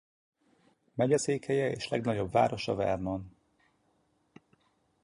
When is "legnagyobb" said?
1.87-2.31